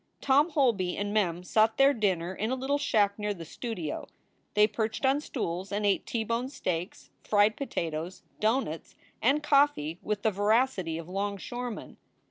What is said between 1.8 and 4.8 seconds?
dinner in a little shack near the studio. They